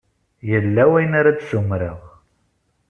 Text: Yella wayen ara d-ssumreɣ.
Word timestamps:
Yella 0.49 0.83
wayen 0.91 1.17
ara 1.19 1.31
d-ssumreɣ. 1.37 1.99